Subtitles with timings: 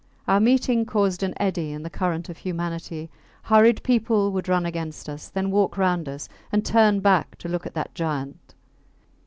[0.27, 3.11] Our meeting caused an eddy in the current of humanity.
[3.43, 7.67] Hurried people would run against us, then walk round us, and turn back to look
[7.67, 8.55] at that giant.